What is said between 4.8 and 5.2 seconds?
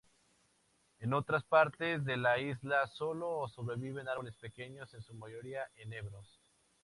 en su